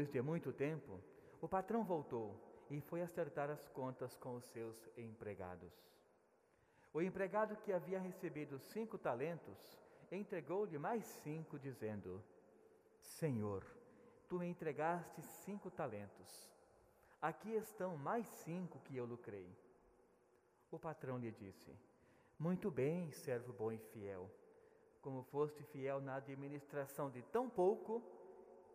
[0.00, 0.98] Depois de muito tempo,
[1.42, 2.34] o patrão voltou
[2.70, 5.74] e foi acertar as contas com os seus empregados.
[6.90, 9.78] O empregado que havia recebido cinco talentos
[10.10, 12.24] entregou-lhe mais cinco, dizendo:
[12.98, 13.62] Senhor,
[14.26, 16.50] tu me entregaste cinco talentos.
[17.20, 19.54] Aqui estão mais cinco que eu lucrei.
[20.70, 21.76] O patrão lhe disse:
[22.38, 24.30] Muito bem, servo bom e fiel.
[25.02, 28.02] Como foste fiel na administração de tão pouco,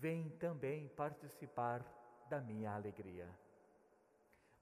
[0.00, 1.84] Vem também participar
[2.28, 3.28] da minha alegria.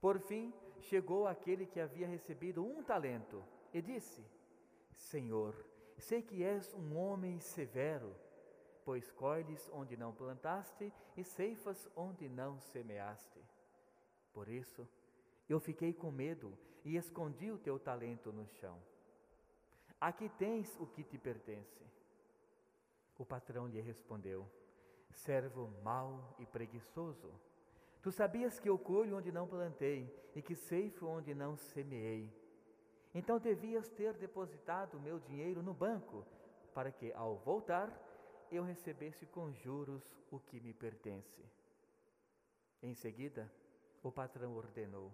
[0.01, 0.51] Por fim,
[0.81, 4.25] chegou aquele que havia recebido um talento e disse:
[4.95, 5.55] Senhor,
[5.99, 8.17] sei que és um homem severo,
[8.83, 13.45] pois colhes onde não plantaste e ceifas onde não semeaste.
[14.33, 14.89] Por isso,
[15.47, 18.81] eu fiquei com medo e escondi o teu talento no chão.
[20.01, 21.85] Aqui tens o que te pertence.
[23.19, 24.49] O patrão lhe respondeu:
[25.17, 27.33] Servo mau e preguiçoso,
[28.03, 32.31] tu sabias que eu colho onde não plantei e que ceifo onde não semeei.
[33.15, 36.25] Então devias ter depositado o meu dinheiro no banco,
[36.75, 37.91] para que, ao voltar,
[38.53, 41.43] eu recebesse com juros o que me pertence.
[42.83, 43.51] Em seguida,
[44.03, 45.11] o patrão ordenou: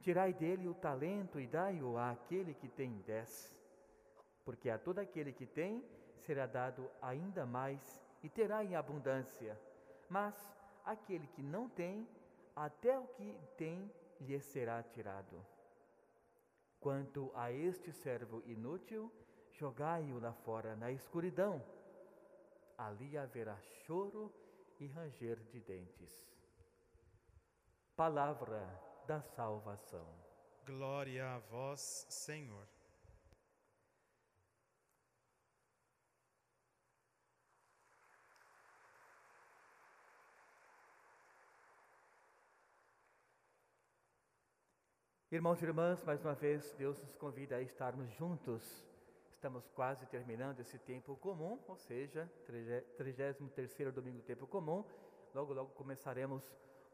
[0.00, 3.56] Tirai dele o talento e dai-o àquele que tem dez,
[4.44, 5.82] porque a todo aquele que tem
[6.16, 9.60] será dado ainda mais e terá em abundância,
[10.08, 10.34] mas
[10.84, 12.08] aquele que não tem,
[12.54, 15.44] até o que tem lhe será tirado.
[16.78, 19.10] Quanto a este servo inútil,
[19.52, 21.64] jogai-o lá fora na escuridão,
[22.76, 24.32] ali haverá choro
[24.78, 26.12] e ranger de dentes.
[27.94, 28.66] Palavra
[29.06, 30.06] da salvação.
[30.64, 32.66] Glória a vós, Senhor.
[45.32, 48.86] Irmãos e irmãs, mais uma vez, Deus nos convida a estarmos juntos.
[49.32, 54.84] Estamos quase terminando esse tempo comum, ou seja, 33 domingo do tempo comum.
[55.34, 56.42] Logo, logo começaremos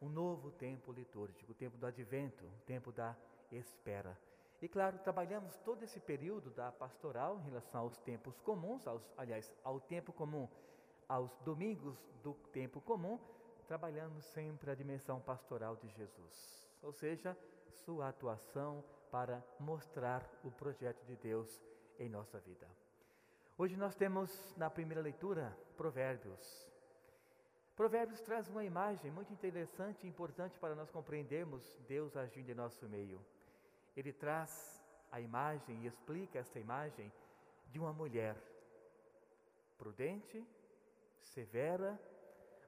[0.00, 3.16] um novo tempo litúrgico, o tempo do advento, o tempo da
[3.50, 4.16] espera.
[4.62, 9.52] E claro, trabalhamos todo esse período da pastoral em relação aos tempos comuns, aos, aliás,
[9.64, 10.48] ao tempo comum,
[11.08, 13.18] aos domingos do tempo comum,
[13.66, 17.36] trabalhamos sempre a dimensão pastoral de Jesus, ou seja,
[17.84, 21.62] sua atuação para mostrar o projeto de Deus
[21.98, 22.68] em nossa vida.
[23.56, 26.68] Hoje nós temos na primeira leitura Provérbios,
[27.78, 32.88] Provérbios traz uma imagem muito interessante e importante para nós compreendermos Deus agindo em nosso
[32.88, 33.24] meio.
[33.96, 37.12] Ele traz a imagem e explica esta imagem
[37.70, 38.36] de uma mulher
[39.78, 40.44] prudente,
[41.20, 41.96] severa,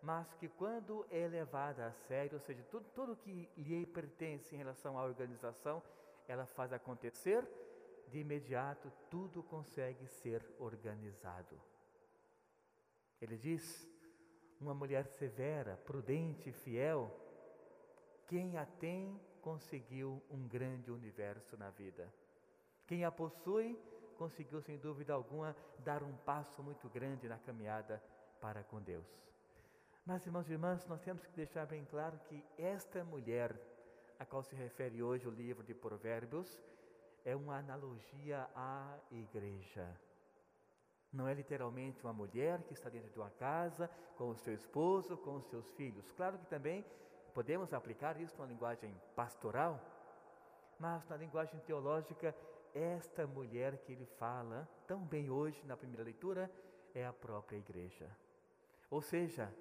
[0.02, 4.58] mas que quando é levada a sério, ou seja, tudo, tudo que lhe pertence em
[4.58, 5.82] relação à organização,
[6.26, 7.46] ela faz acontecer,
[8.08, 11.60] de imediato tudo consegue ser organizado.
[13.20, 13.86] Ele diz:
[14.60, 17.10] uma mulher severa, prudente, fiel,
[18.26, 22.12] quem a tem conseguiu um grande universo na vida.
[22.86, 23.78] Quem a possui
[24.16, 28.02] conseguiu, sem dúvida alguma, dar um passo muito grande na caminhada
[28.40, 29.29] para com Deus.
[30.10, 33.54] Mas, irmãos e irmãs, nós temos que deixar bem claro que esta mulher,
[34.18, 36.58] a qual se refere hoje o livro de Provérbios,
[37.24, 39.88] é uma analogia à igreja.
[41.12, 45.16] Não é literalmente uma mulher que está dentro de uma casa com o seu esposo,
[45.16, 46.10] com os seus filhos.
[46.10, 46.84] Claro que também
[47.32, 49.80] podemos aplicar isso numa linguagem pastoral,
[50.76, 52.34] mas na linguagem teológica,
[52.74, 56.50] esta mulher que ele fala tão bem hoje na primeira leitura
[56.96, 58.10] é a própria igreja.
[58.90, 59.54] Ou seja,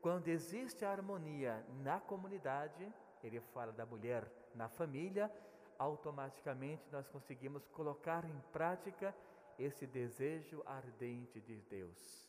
[0.00, 5.30] quando existe a harmonia na comunidade, ele fala da mulher na família,
[5.78, 9.14] automaticamente nós conseguimos colocar em prática
[9.58, 12.28] esse desejo ardente de Deus.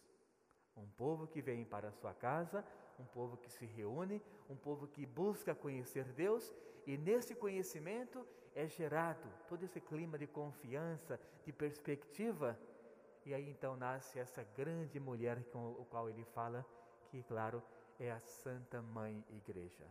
[0.75, 2.63] Um povo que vem para a sua casa,
[2.99, 6.53] um povo que se reúne, um povo que busca conhecer Deus
[6.85, 8.25] e nesse conhecimento
[8.55, 12.57] é gerado todo esse clima de confiança, de perspectiva.
[13.25, 16.65] E aí então nasce essa grande mulher com o qual ele fala,
[17.17, 17.63] que, claro,
[17.99, 19.87] é a Santa Mãe Igreja.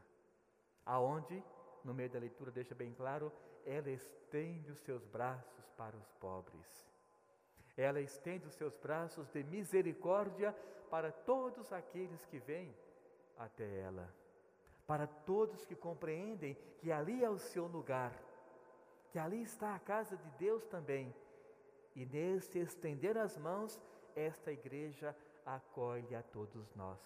[0.84, 1.42] Aonde,
[1.82, 3.32] no meio da leitura deixa bem claro,
[3.64, 6.88] ela estende os seus braços para os pobres.
[7.76, 10.52] Ela estende os seus braços de misericórdia
[10.88, 12.72] para todos aqueles que vêm
[13.36, 14.08] até ela.
[14.86, 18.12] Para todos que compreendem que ali é o seu lugar,
[19.10, 21.12] que ali está a casa de Deus também.
[21.92, 23.80] E nesse estender as mãos,
[24.14, 25.14] esta igreja
[25.46, 26.98] acolhe a todos nós.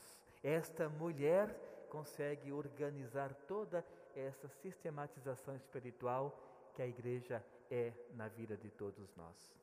[0.42, 1.54] Esta mulher
[1.90, 3.84] consegue organizar toda
[4.16, 6.36] essa sistematização espiritual
[6.74, 9.54] que a igreja é na vida de todos nós.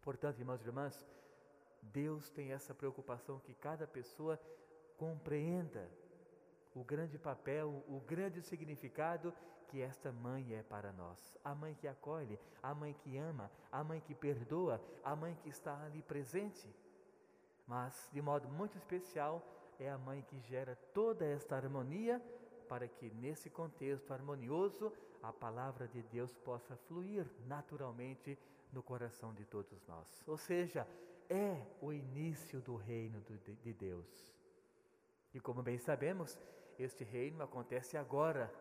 [0.00, 1.06] Portanto, irmãos e irmãs,
[1.82, 4.40] Deus tem essa preocupação que cada pessoa
[4.96, 5.88] compreenda
[6.74, 9.34] o grande papel, o grande significado
[9.68, 11.36] que esta mãe é para nós.
[11.44, 15.48] A mãe que acolhe, a mãe que ama, a mãe que perdoa, a mãe que
[15.48, 16.68] está ali presente.
[17.68, 19.46] Mas, de modo muito especial,
[19.78, 22.20] é a mãe que gera toda esta harmonia
[22.66, 24.90] para que, nesse contexto harmonioso,
[25.22, 28.38] a palavra de Deus possa fluir naturalmente
[28.72, 30.24] no coração de todos nós.
[30.26, 30.86] Ou seja,
[31.28, 33.20] é o início do reino
[33.62, 34.34] de Deus.
[35.34, 36.38] E como bem sabemos,
[36.78, 38.52] este reino acontece agora.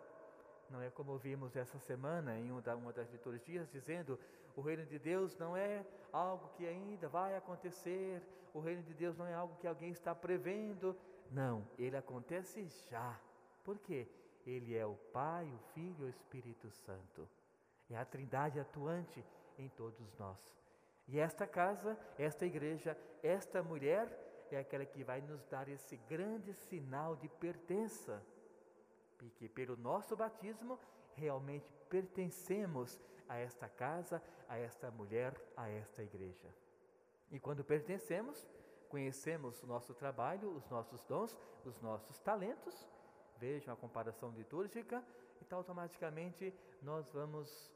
[0.69, 4.19] Não é como vimos essa semana em uma das liturgias, dizendo:
[4.57, 8.24] o reino de Deus não é algo que ainda vai acontecer,
[8.56, 10.98] o reino de Deus não é algo que alguém está prevendo.
[11.31, 13.19] Não, ele acontece já.
[13.63, 14.07] Por quê?
[14.48, 17.30] Ele é o Pai, o Filho e o Espírito Santo.
[17.88, 19.24] É a Trindade atuante
[19.59, 20.39] em todos nós.
[21.07, 24.09] E esta casa, esta igreja, esta mulher
[24.50, 28.25] é aquela que vai nos dar esse grande sinal de pertença.
[29.19, 30.80] Porque pelo nosso batismo
[31.13, 36.47] realmente pertencemos a esta casa, a esta mulher, a esta igreja.
[37.31, 38.47] E quando pertencemos,
[38.89, 42.88] conhecemos o nosso trabalho, os nossos dons, os nossos talentos
[43.38, 45.03] vejam a comparação litúrgica,
[45.41, 47.71] então automaticamente nós vamos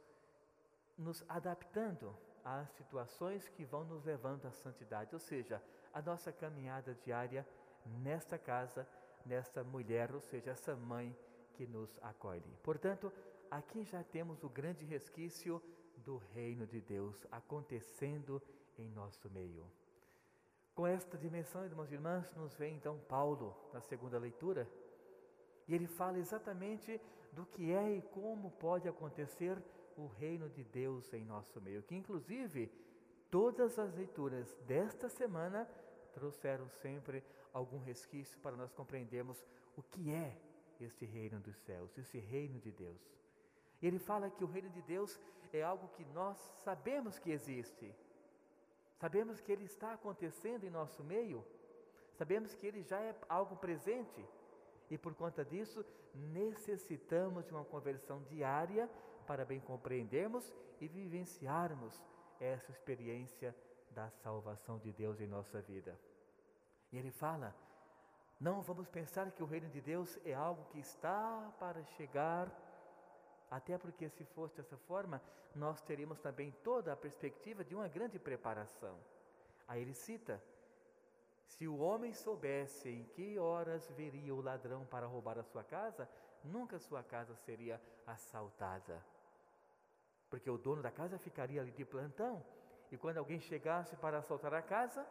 [0.98, 5.62] nos adaptando às situações que vão nos levando à santidade, ou seja,
[5.94, 7.48] a nossa caminhada diária
[7.86, 8.88] nesta casa,
[9.26, 11.16] nesta mulher, ou seja, essa mãe
[11.54, 12.58] que nos acolhe.
[12.64, 13.12] Portanto,
[13.52, 15.62] aqui já temos o grande resquício
[15.98, 18.42] do reino de Deus acontecendo
[18.78, 19.70] em nosso meio.
[20.74, 24.68] Com esta dimensão, irmãos e irmãs, nos vem então Paulo na segunda leitura,
[25.68, 27.00] e ele fala exatamente
[27.34, 29.62] do que é e como pode acontecer
[29.98, 32.72] o reino de Deus em nosso meio, que inclusive
[33.30, 35.70] todas as leituras desta semana
[36.14, 37.22] trouxeram sempre
[37.54, 39.46] algum resquício para nós compreendermos
[39.76, 40.38] o que é
[40.80, 43.21] este reino dos céus, esse reino de Deus.
[43.82, 45.20] Ele fala que o reino de Deus
[45.52, 47.94] é algo que nós sabemos que existe,
[48.98, 51.46] sabemos que ele está acontecendo em nosso meio,
[52.14, 54.26] sabemos que ele já é algo presente.
[54.90, 58.90] E por conta disso, necessitamos de uma conversão diária
[59.26, 62.02] para bem compreendermos e vivenciarmos
[62.40, 63.56] essa experiência
[63.92, 65.98] da salvação de Deus em nossa vida.
[66.92, 67.56] E ele fala:
[68.40, 72.52] não vamos pensar que o reino de Deus é algo que está para chegar,
[73.52, 75.22] até porque se fosse dessa forma,
[75.54, 78.98] nós teríamos também toda a perspectiva de uma grande preparação.
[79.68, 80.42] Aí ele cita
[81.46, 86.10] se o homem soubesse em que horas viria o ladrão para roubar a sua casa,
[86.46, 89.06] nunca sua casa seria assaltada.
[90.30, 92.42] Porque o dono da casa ficaria ali de plantão,
[92.90, 95.06] e quando alguém chegasse para assaltar a casa,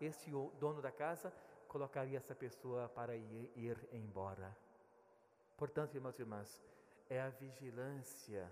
[0.00, 1.32] esse dono da casa
[1.68, 4.54] colocaria essa pessoa para ir, ir embora.
[5.56, 6.62] Portanto, irmãos e irmãs,
[7.08, 8.50] é a vigilância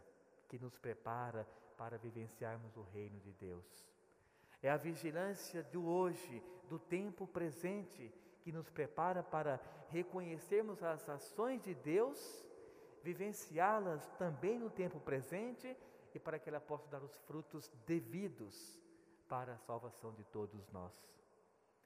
[0.49, 3.85] que nos prepara para vivenciarmos o reino de Deus.
[4.63, 11.63] É a vigilância do hoje, do tempo presente, que nos prepara para reconhecermos as ações
[11.63, 12.47] de Deus,
[13.03, 15.77] vivenciá-las também no tempo presente
[16.15, 18.81] e para que ela possa dar os frutos devidos
[19.29, 20.93] para a salvação de todos nós.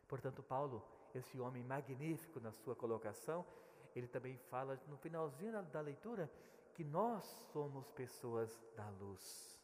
[0.08, 0.82] Portanto, Paulo,
[1.14, 3.44] esse homem magnífico na sua colocação,
[3.96, 6.30] ele também fala no finalzinho da leitura
[6.74, 9.58] que nós somos pessoas da luz.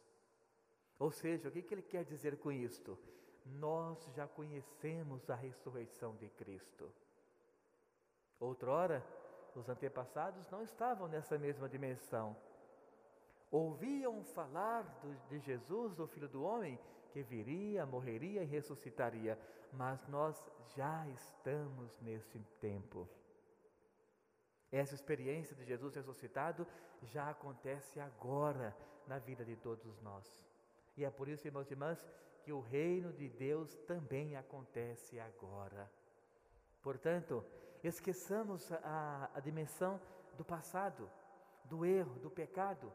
[0.97, 2.97] Ou seja, o que, que ele quer dizer com isto?
[3.45, 6.91] Nós já conhecemos a ressurreição de Cristo.
[8.39, 9.05] Outrora,
[9.55, 12.35] os antepassados não estavam nessa mesma dimensão.
[13.51, 16.79] Ouviam falar do, de Jesus, o Filho do Homem,
[17.11, 19.37] que viria, morreria e ressuscitaria,
[19.71, 20.43] mas nós
[20.75, 23.07] já estamos nesse tempo.
[24.73, 26.67] Essa experiência de Jesus ressuscitado
[27.03, 28.75] já acontece agora
[29.07, 30.43] na vida de todos nós.
[30.97, 32.05] E é por isso, irmãos e irmãs,
[32.43, 35.89] que o reino de Deus também acontece agora.
[36.81, 37.45] Portanto,
[37.83, 39.99] Esqueçamos a, a dimensão
[40.37, 41.09] do passado,
[41.65, 42.89] do erro, do pecado.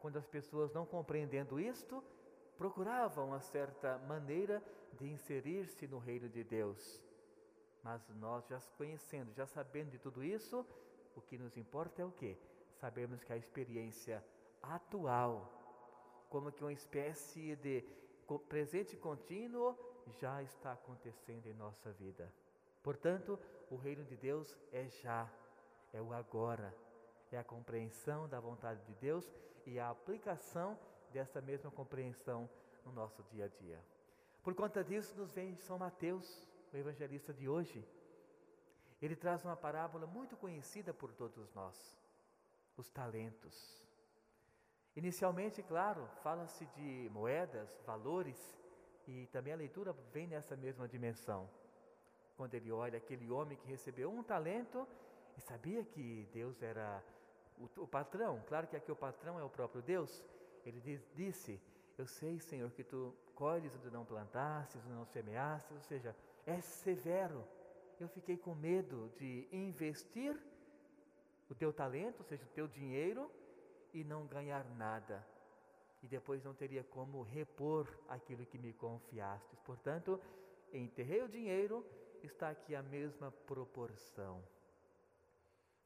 [0.00, 2.02] Quando as pessoas não compreendendo isto,
[2.56, 4.62] procuravam uma certa maneira
[4.94, 7.02] de inserir-se no reino de Deus.
[7.82, 10.66] Mas nós já conhecendo, já sabendo de tudo isso,
[11.16, 12.38] o que nos importa é o que?
[12.80, 14.22] Sabemos que a experiência
[14.62, 15.50] atual,
[16.28, 17.82] como que uma espécie de
[18.48, 19.76] presente contínuo,
[20.20, 22.32] já está acontecendo em nossa vida.
[22.82, 23.38] Portanto,
[23.70, 25.28] o reino de Deus é já,
[25.92, 26.72] é o agora,
[27.32, 29.28] é a compreensão da vontade de Deus
[29.64, 30.78] e a aplicação
[31.12, 32.48] dessa mesma compreensão
[32.84, 33.80] no nosso dia a dia.
[34.44, 37.84] Por conta disso, nos vem São Mateus, o evangelista de hoje.
[39.00, 41.96] Ele traz uma parábola muito conhecida por todos nós:
[42.76, 43.84] os talentos.
[44.94, 48.56] Inicialmente, claro, fala-se de moedas, valores,
[49.06, 51.48] e também a leitura vem nessa mesma dimensão.
[52.36, 54.86] Quando ele olha aquele homem que recebeu um talento
[55.36, 57.02] e sabia que Deus era
[57.58, 60.24] o, o patrão, claro que aqui o patrão é o próprio Deus,
[60.64, 61.60] ele diz, disse:
[61.96, 66.60] Eu sei, Senhor, que tu colhes onde não plantastes, onde não semeastes, ou seja, é
[66.60, 67.46] severo.
[67.98, 70.38] Eu fiquei com medo de investir
[71.48, 73.30] o teu talento, ou seja, o teu dinheiro,
[73.92, 75.26] e não ganhar nada.
[76.02, 79.58] E depois não teria como repor aquilo que me confiastes.
[79.60, 80.20] Portanto,
[80.72, 81.84] enterrei o dinheiro,
[82.22, 84.42] está aqui a mesma proporção.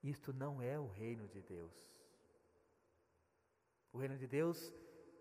[0.02, 1.90] Isto não é o reino de Deus.
[3.92, 4.72] O reino de Deus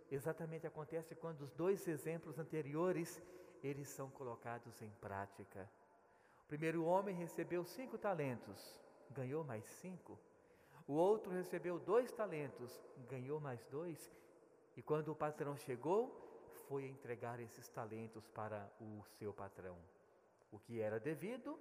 [0.10, 3.22] exatamente acontece quando os dois exemplos anteriores
[3.62, 5.70] eles são colocados em prática.
[6.50, 8.76] Primeiro homem recebeu cinco talentos,
[9.12, 10.20] ganhou mais cinco.
[10.88, 14.12] O outro recebeu dois talentos, ganhou mais dois.
[14.76, 16.10] E quando o patrão chegou,
[16.68, 19.78] foi entregar esses talentos para o seu patrão.
[20.52, 21.56] O que era devido,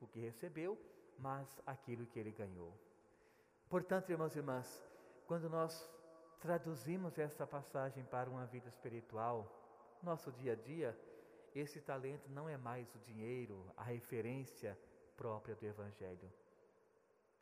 [0.00, 0.78] o que recebeu,
[1.18, 2.72] mas aquilo que ele ganhou.
[3.68, 4.88] Portanto, irmãos e irmãs,
[5.26, 5.90] quando nós
[6.38, 9.52] traduzimos essa passagem para uma vida espiritual,
[10.00, 10.96] nosso dia a dia,
[11.54, 14.78] esse talento não é mais o dinheiro, a referência
[15.16, 16.32] própria do Evangelho.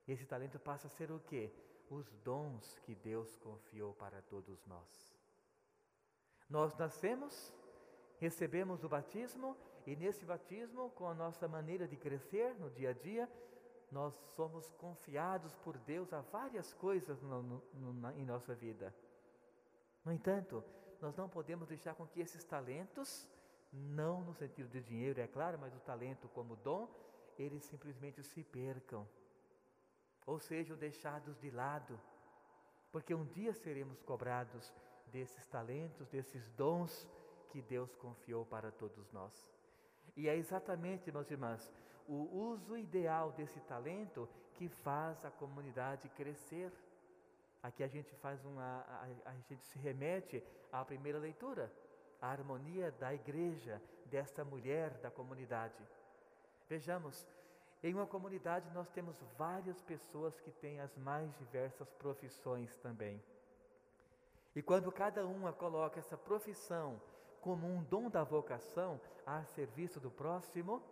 [0.07, 1.53] Esse talento passa a ser o quê?
[1.91, 5.17] Os dons que Deus confiou para todos nós.
[6.49, 7.53] Nós nascemos,
[8.19, 12.93] recebemos o batismo e nesse batismo, com a nossa maneira de crescer no dia a
[12.93, 13.31] dia,
[13.91, 18.93] nós somos confiados por Deus a várias coisas no, no, na, em nossa vida.
[20.05, 20.63] No entanto,
[21.01, 23.29] nós não podemos deixar com que esses talentos,
[23.73, 26.89] não no sentido de dinheiro, é claro, mas o talento como dom,
[27.39, 29.07] eles simplesmente se percam,
[30.27, 31.99] ou sejam deixados de lado,
[32.91, 34.73] porque um dia seremos cobrados
[35.13, 37.07] desses talentos, desses dons
[37.51, 39.49] que Deus confiou para todos nós.
[40.17, 41.71] E é exatamente, meus irmãos,
[42.09, 46.73] o uso ideal desse talento que faz a comunidade crescer.
[47.63, 50.43] Aqui a gente faz uma, a, a gente se remete
[50.73, 51.73] à primeira leitura,
[52.27, 55.81] a harmonia da igreja, desta mulher da comunidade.
[56.69, 57.25] Vejamos,
[57.83, 63.23] em uma comunidade nós temos várias pessoas que têm as mais diversas profissões também.
[64.57, 67.01] E quando cada uma coloca essa profissão
[67.41, 70.83] como um dom da vocação a serviço do próximo,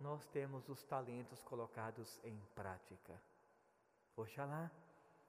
[0.00, 3.20] nós temos os talentos colocados em prática.
[4.16, 4.70] Oxalá,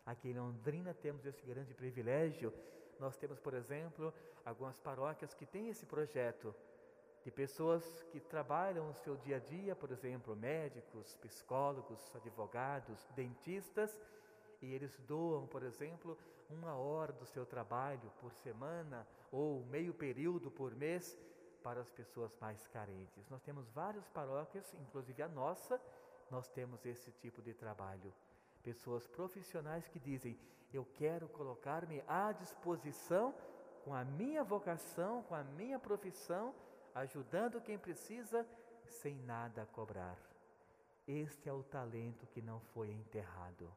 [0.05, 2.53] aqui em Londrina temos esse grande privilégio.
[2.99, 6.55] Nós temos, por exemplo, algumas paróquias que têm esse projeto
[7.23, 13.99] de pessoas que trabalham no seu dia a dia, por exemplo, médicos, psicólogos, advogados, dentistas,
[14.61, 16.17] e eles doam, por exemplo,
[16.49, 21.17] uma hora do seu trabalho por semana ou meio período por mês
[21.63, 23.27] para as pessoas mais carentes.
[23.29, 25.81] Nós temos várias paróquias, inclusive a nossa,
[26.29, 28.13] nós temos esse tipo de trabalho.
[28.61, 30.37] Pessoas profissionais que dizem:
[30.75, 33.33] Eu quero colocar-me à disposição
[33.85, 36.53] com a minha vocação, com a minha profissão,
[36.93, 38.45] ajudando quem precisa,
[38.85, 40.17] sem nada cobrar.
[41.07, 43.71] Este é o talento que não foi enterrado.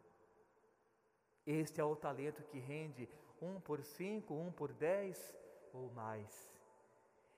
[1.46, 3.08] Este é o talento que rende
[3.40, 5.32] um por cinco, um por dez
[5.72, 6.52] ou mais.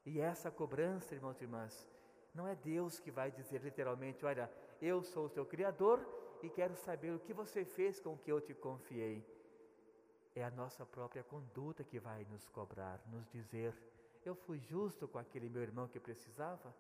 [0.07, 1.87] E essa cobrança, irmãos e irmãs,
[2.35, 4.51] não é Deus que vai dizer literalmente: Olha,
[4.81, 6.01] eu sou o seu Criador
[6.43, 9.40] e quero saber o que você fez com o que eu te confiei.
[10.35, 13.75] É a nossa própria conduta que vai nos cobrar, nos dizer:
[14.25, 16.73] Eu fui justo com aquele meu irmão que precisava?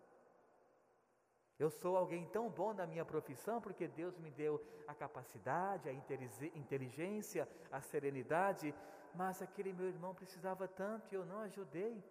[1.59, 5.92] Eu sou alguém tão bom na minha profissão porque Deus me deu a capacidade, a
[5.92, 8.75] inteligência, a serenidade,
[9.14, 12.02] mas aquele meu irmão precisava tanto e eu não ajudei.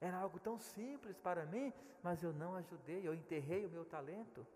[0.00, 1.70] Era algo tão simples para mim,
[2.02, 4.46] mas eu não ajudei, eu enterrei o meu talento.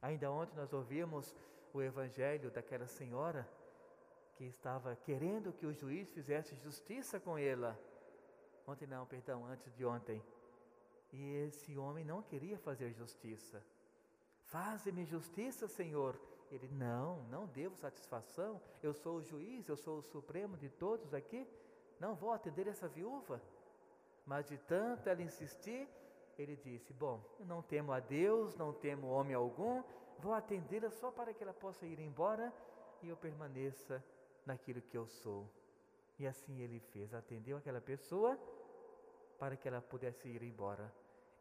[0.00, 1.36] Ainda ontem nós ouvimos
[1.72, 3.48] o evangelho daquela senhora
[4.36, 7.78] que estava querendo que o juiz fizesse justiça com ela.
[8.66, 10.22] Ontem não, perdão, antes de ontem.
[11.12, 13.62] E esse homem não queria fazer justiça.
[14.44, 16.18] Faze-me justiça, Senhor.
[16.50, 18.60] Ele, não, não devo satisfação.
[18.82, 21.46] Eu sou o juiz, eu sou o supremo de todos aqui.
[21.98, 23.40] Não vou atender essa viúva.
[24.26, 25.88] Mas de tanto ela insistir,
[26.38, 29.82] ele disse: Bom, não temo a Deus, não temo homem algum,
[30.18, 32.52] vou atendê-la só para que ela possa ir embora
[33.02, 34.02] e eu permaneça
[34.46, 35.48] naquilo que eu sou.
[36.18, 38.38] E assim ele fez, atendeu aquela pessoa
[39.38, 40.92] para que ela pudesse ir embora.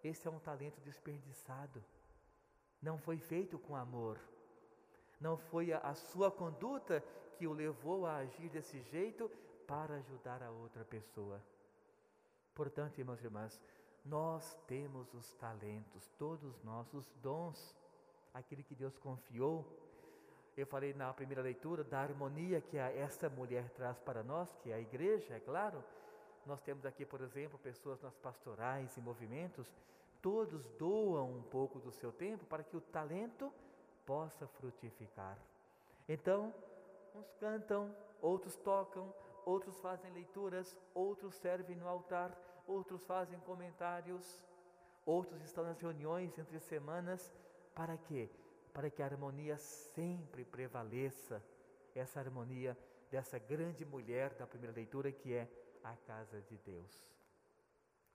[0.04, 1.84] Esse é um talento desperdiçado.
[2.82, 4.20] Não foi feito com amor.
[5.20, 7.04] Não foi a, a sua conduta
[7.38, 9.30] que o levou a agir desse jeito
[9.68, 11.42] para ajudar a outra pessoa.
[12.56, 13.62] Portanto, irmãos e irmãs,
[14.04, 17.76] nós temos os talentos, todos nossos dons,
[18.34, 19.66] aquele que Deus confiou.
[20.56, 24.76] Eu falei na primeira leitura da harmonia que essa mulher traz para nós, que é
[24.76, 25.84] a igreja, é claro.
[26.46, 29.68] Nós temos aqui, por exemplo, pessoas nas pastorais e movimentos,
[30.22, 33.52] todos doam um pouco do seu tempo para que o talento
[34.06, 35.38] possa frutificar.
[36.08, 36.54] Então,
[37.16, 39.14] uns cantam, outros tocam,
[39.46, 44.44] outros fazem leituras, outros servem no altar, outros fazem comentários,
[45.06, 47.34] outros estão nas reuniões entre semanas.
[47.74, 48.30] Para quê?
[48.74, 51.44] Para que a harmonia sempre prevaleça,
[51.94, 52.78] essa harmonia
[53.10, 55.50] dessa grande mulher da primeira leitura que é
[55.84, 57.06] a casa de Deus.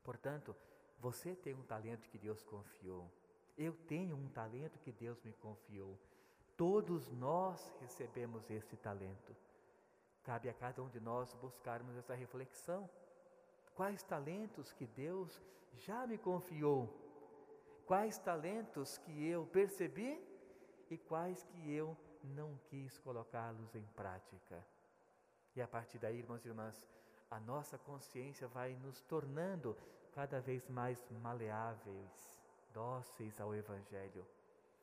[0.03, 0.57] Portanto,
[0.99, 3.11] você tem um talento que Deus confiou.
[3.57, 5.99] Eu tenho um talento que Deus me confiou.
[6.57, 9.37] Todos nós recebemos esse talento.
[10.23, 12.89] Cabe a cada um de nós buscarmos essa reflexão.
[13.75, 15.43] Quais talentos que Deus
[15.75, 16.89] já me confiou?
[17.87, 20.19] Quais talentos que eu percebi
[20.91, 24.65] e quais que eu não quis colocá-los em prática?
[25.55, 26.87] E a partir daí, irmãos e irmãs,
[27.31, 29.77] a nossa consciência vai nos tornando
[30.13, 32.39] cada vez mais maleáveis,
[32.73, 34.25] dóceis ao Evangelho.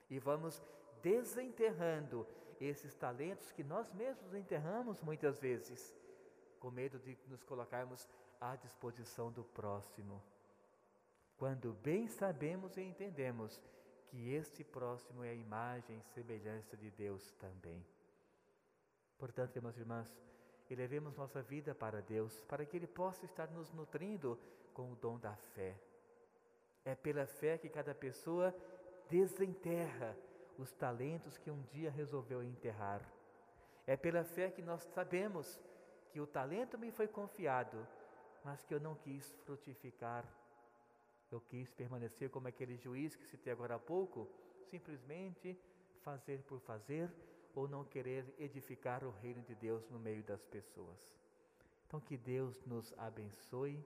[0.10, 0.62] E vamos
[1.02, 2.28] desenterrando
[2.60, 5.94] esses talentos que nós mesmos enterramos muitas vezes,
[6.60, 8.08] com medo de nos colocarmos
[8.40, 10.22] à disposição do próximo.
[11.38, 13.62] Quando bem sabemos e entendemos
[14.14, 17.84] que este próximo é a imagem e semelhança de Deus também.
[19.18, 20.16] Portanto, irmãos e irmãs,
[20.70, 24.40] elevemos nossa vida para Deus, para que Ele possa estar nos nutrindo
[24.72, 25.76] com o dom da fé.
[26.86, 28.56] É pela fé que cada pessoa
[29.10, 30.16] desenterra
[30.60, 33.02] os talentos que um dia resolveu enterrar.
[33.88, 35.60] É pela fé que nós sabemos
[36.12, 37.88] que o talento me foi confiado,
[38.44, 40.24] mas que eu não quis frutificar.
[41.34, 44.30] Eu quis permanecer como aquele juiz que citei agora há pouco,
[44.70, 45.60] simplesmente
[46.04, 47.12] fazer por fazer
[47.56, 51.12] ou não querer edificar o reino de Deus no meio das pessoas.
[51.88, 53.84] Então, que Deus nos abençoe,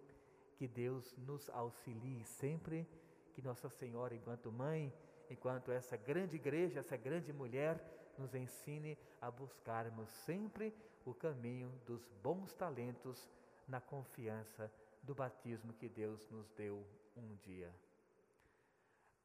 [0.57, 2.85] que Deus nos auxilie sempre,
[3.33, 4.93] que Nossa Senhora, enquanto mãe,
[5.29, 7.81] enquanto essa grande igreja, essa grande mulher,
[8.17, 13.29] nos ensine a buscarmos sempre o caminho dos bons talentos
[13.65, 14.69] na confiança
[15.01, 16.85] do batismo que Deus nos deu
[17.17, 17.73] um dia.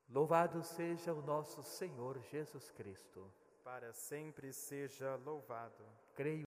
[0.09, 3.33] Louvado seja o nosso Senhor Jesus Cristo.
[3.63, 5.85] Para sempre seja louvado.
[6.15, 6.41] Creio